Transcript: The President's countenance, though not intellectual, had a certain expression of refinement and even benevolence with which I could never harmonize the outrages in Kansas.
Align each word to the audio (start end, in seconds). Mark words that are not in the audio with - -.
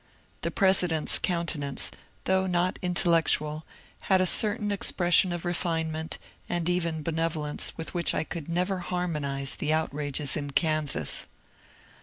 The 0.41 0.49
President's 0.49 1.19
countenance, 1.19 1.91
though 2.23 2.47
not 2.47 2.79
intellectual, 2.81 3.67
had 4.09 4.19
a 4.19 4.25
certain 4.25 4.71
expression 4.71 5.31
of 5.31 5.45
refinement 5.45 6.17
and 6.49 6.67
even 6.67 7.03
benevolence 7.03 7.73
with 7.77 7.93
which 7.93 8.15
I 8.15 8.23
could 8.23 8.49
never 8.49 8.79
harmonize 8.79 9.53
the 9.53 9.71
outrages 9.73 10.35
in 10.35 10.53
Kansas. 10.53 11.27